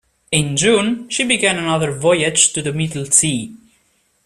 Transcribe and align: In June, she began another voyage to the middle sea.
In 0.31 0.57
June, 0.57 1.07
she 1.11 1.23
began 1.23 1.59
another 1.59 1.91
voyage 1.91 2.53
to 2.53 2.63
the 2.63 2.73
middle 2.73 3.05
sea. 3.05 3.53